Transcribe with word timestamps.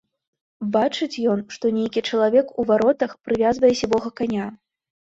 Бачыць 0.75 1.21
ён, 1.33 1.43
што 1.57 1.71
нейкі 1.77 2.05
чалавек 2.09 2.57
у 2.59 2.69
варотах 2.73 3.17
прывязвае 3.29 3.73
сівога 3.85 4.17
каня. 4.21 4.53